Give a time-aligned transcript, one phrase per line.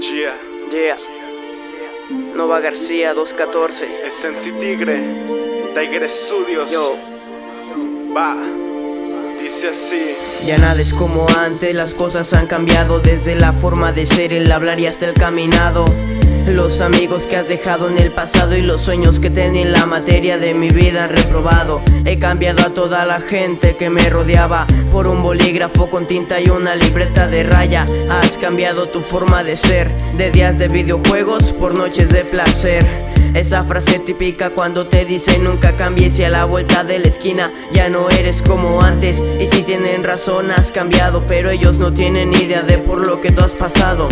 [0.00, 0.36] Yeah,
[0.70, 0.96] Yeah.
[2.36, 4.06] Nova García 214.
[4.06, 5.02] es MC Tigre,
[5.74, 6.70] Tiger Studios.
[6.70, 6.96] Yo.
[8.16, 8.36] Va,
[9.42, 10.14] dice así.
[10.46, 14.50] Ya nada es como antes, las cosas han cambiado desde la forma de ser, el
[14.52, 15.84] hablar y hasta el caminado.
[16.46, 19.86] Los amigos que has dejado en el pasado y los sueños que tenía en la
[19.86, 21.82] materia de mi vida han reprobado.
[22.04, 26.48] He cambiado a toda la gente que me rodeaba por un bolígrafo con tinta y
[26.48, 27.86] una libreta de raya.
[28.10, 33.08] Has cambiado tu forma de ser, de días de videojuegos por noches de placer.
[33.34, 37.52] Esa frase típica cuando te dicen nunca cambies y a la vuelta de la esquina
[37.72, 39.22] ya no eres como antes.
[39.38, 43.30] Y si tienen razón has cambiado, pero ellos no tienen idea de por lo que
[43.30, 44.08] tú has pasado.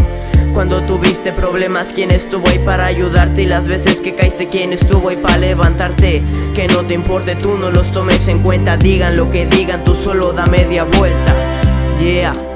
[0.56, 5.10] Cuando tuviste problemas, quién estuvo ahí para ayudarte y las veces que caíste, quién estuvo
[5.10, 6.23] ahí para levantarte.
[6.55, 9.95] Que no te importe, tú no los tomes en cuenta, digan lo que digan, tú
[9.95, 11.34] solo da media vuelta.
[12.01, 12.55] Yeah.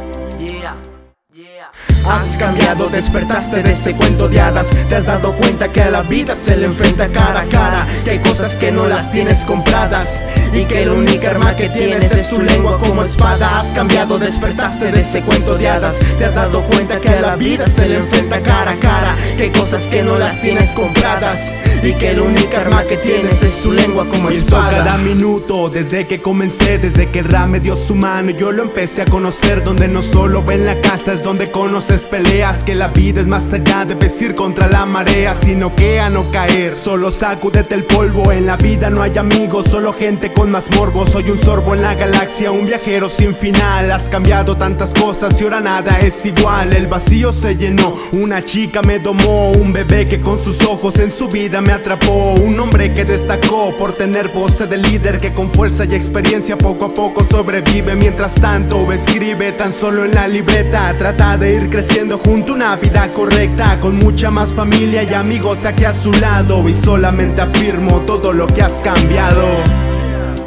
[2.10, 4.68] Has cambiado, despertaste de ese cuento de hadas.
[4.88, 8.10] Te has dado cuenta que a la vida se le enfrenta cara a cara Que
[8.10, 10.21] hay cosas que no las tienes compradas
[10.52, 13.60] Y que la única arma que tienes es tu lengua como espada.
[13.60, 16.01] Has cambiado, despertaste de ese cuento de hadas.
[16.18, 19.45] Te has dado cuenta que a la vida se le enfrenta cara a cara Que
[19.45, 23.56] hay cosas que no las tienes compradas Y que la única arma que tienes es
[23.62, 27.48] tu lengua como Y esto cada espada minuto, desde que comencé, desde que el rap
[27.48, 29.64] me dio su mano, yo lo empecé a conocer.
[29.64, 32.64] Donde no solo en la casa es donde conoces peleas.
[32.64, 36.30] Que la vida es más allá de vestir contra la marea, sino que a no
[36.30, 36.76] caer.
[36.76, 41.06] Solo sacúdete el polvo, en la vida no hay amigos, solo gente con más morbo.
[41.06, 43.90] Soy un sorbo en la galaxia, un viajero sin final.
[43.90, 46.74] Has cambiado tantas cosas y ahora nada es igual.
[46.74, 51.10] El vacío se llenó, una chica me domó, un bebé que con sus ojos en
[51.10, 52.35] su vida me atrapó.
[52.35, 56.87] Un hombre que destacó por tener voz de líder que con fuerza y experiencia poco
[56.87, 57.95] a poco sobrevive.
[57.96, 60.95] Mientras tanto escribe tan solo en la libreta.
[60.96, 63.80] Trata de ir creciendo junto a una vida correcta.
[63.80, 66.69] Con mucha más familia y amigos aquí a su lado.
[66.69, 69.47] Y solamente afirmo todo lo que has cambiado.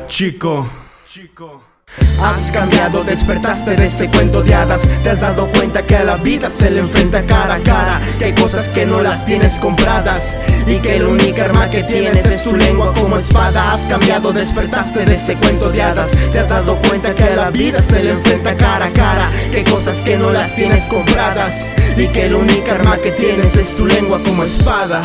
[0.07, 0.69] Chico,
[1.05, 1.72] chico.
[2.21, 4.81] Has cambiado, despertaste de ese cuento de hadas.
[5.03, 8.25] Te has dado cuenta que a la vida se le enfrenta cara a cara Que
[8.25, 12.43] hay cosas que no las tienes compradas Y que la única arma que tienes es
[12.43, 13.73] tu lengua como espada.
[13.73, 16.11] Has cambiado, despertaste de ese cuento de hadas.
[16.31, 19.57] Te has dado cuenta que a la vida se le enfrenta cara a cara Que
[19.57, 21.65] hay cosas que no las tienes compradas
[21.97, 25.01] Y que la única arma que tienes es tu lengua como espada.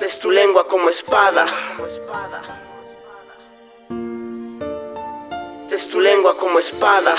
[0.00, 1.46] Es tu lengua como espada.
[5.76, 7.14] Es tu lengua como espada.